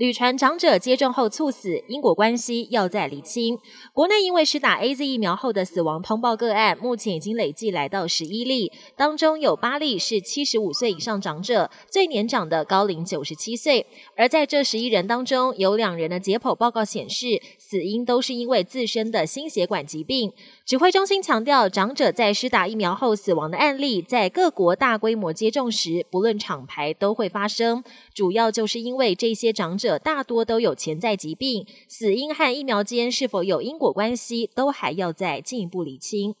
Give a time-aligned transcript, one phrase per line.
[0.00, 3.58] 旅传长者接种后猝死，因果关系要再厘清。
[3.92, 13.84] 国内因为施打 A Z 疫苗后的死亡通报个案，目前已经累计来到十一例，当中有八例是七十五岁以上长者，最年长的高龄九十七岁。
[14.16, 20.32] 而在这十一人当中，有两人的解剖报告显示，死因都是因为自身的心血管疾病。
[20.64, 29.89] 指挥中心强调，长者在施打疫苗后死亡的案例，在各国大规模接种时，不论厂牌都会发生，主要就是因为这些长者。
[29.98, 36.34] 大多都有潜在疾病，死因和疫苗间是否有因果关系，都还要再进一步厘清。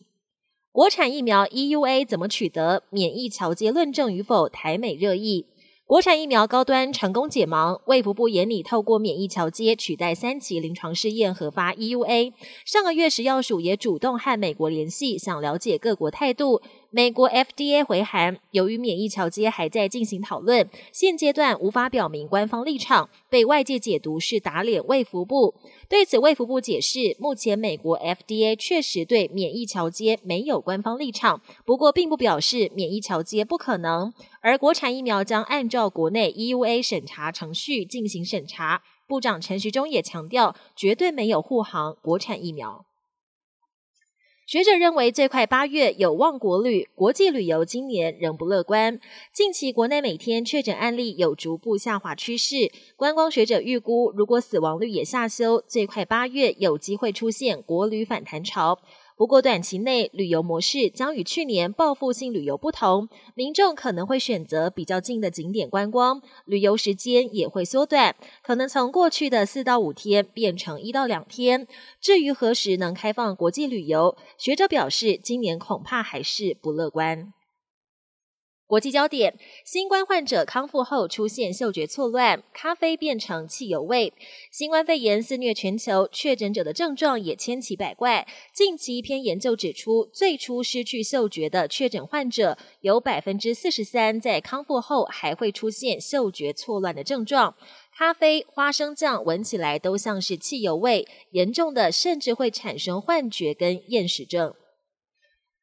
[0.72, 2.84] 国产疫苗 EUA 怎么取得？
[2.90, 4.48] 免疫桥接论证与否？
[4.48, 5.46] 台美热议。
[5.84, 12.32] 国产疫苗高端成功解盲，卫福部眼里透过免疫桥接取代三期临床试验核发 EUA。
[12.64, 16.62] 上个月食药署也主动和美国联系，想了解各国态度。
[16.92, 25.54] 美国 FDA 回函，由于免疫桥接还在进行讨论，现阶段无法表明官方立场，被外界解读是打脸卫福部。
[25.88, 34.12] 对此，卫福部解释，目前美国 FDA 确实对免疫桥接没有官方立场，不过并不表示免疫桥接不可能。
[34.40, 38.82] 而国产疫苗将按照国内 EUA 审查程序进行审查。
[39.06, 42.84] 部长陈时中也强调，绝对没有护航国产疫苗。
[44.50, 48.98] 学者认为，最快八月有望国旅，国际旅游今年仍不乐观。
[49.32, 58.80] 近期国内每天确诊案例有逐步下滑趋势，观光学者预估，如果死亡率也下修，最快八月有机会出现国旅反弹潮。
[59.20, 71.66] 不过，短期内旅游模式将与去年报复性旅游不同，民众可能会选择比较近的景点观光，旅游时间也会缩短，可能从过去的四到五天变成一到两天。
[72.00, 77.34] 至于何时能开放国际旅游，学者表示，今年恐怕还是不乐观。
[78.70, 84.12] 国际焦点：新冠患者康复后出现嗅觉错乱，咖啡变成汽油味。
[84.52, 88.28] 新冠肺炎肆虐全球，确诊者的症状也千奇百怪。
[88.54, 97.56] 近期一篇研究指出，最初失去嗅觉的确诊患者，有百分之四十三在康复后还会出现嗅觉错乱的症状。
[97.98, 104.54] 咖啡、花生酱闻起来都像是汽油味，严重的甚至会产生幻觉跟厌食症。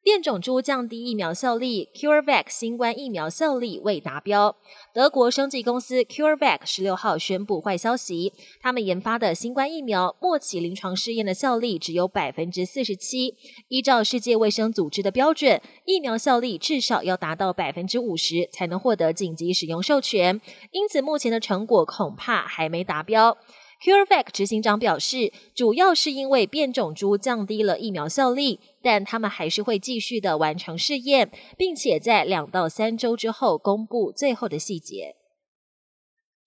[0.08, 4.56] 变种株降低疫苗效力，CureVac 新冠疫苗效力未达标。
[4.94, 8.32] 德国生技公司 CureVac 十六号宣布坏消息，
[8.62, 13.36] 他们研发的新冠疫苗末期临床试验的效力只有百分之四十七。
[13.68, 20.40] 依照世界卫生组织的标准，疫苗效力至少要达到百分之五十才能获得紧急使用授权，
[20.72, 23.38] 因此目前的成果恐怕还没达标。
[23.80, 35.17] CureVac 执行长表示，主要是因为变种株降低了疫苗效力，但他们还是会继续的完成试验，并且在两到三周之后公布最后的细节。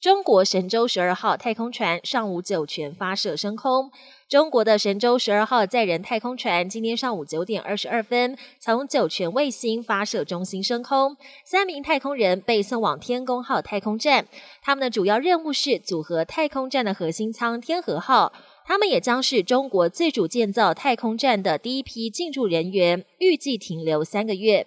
[0.01, 3.91] 中国神舟十二号太空船上午酒泉发射升空。
[4.31, 14.27] 中国的神舟十二号载人太空船今天上午九点二十二分从酒泉卫星发射中心升空，三名太空人被送往天宫号太空站。
[14.63, 18.33] 他们的主要任务是组合太空站的核心舱天和号。
[18.65, 24.67] 他们也将是中国自主建造太空站的第一批进驻人员，预计停留三个月。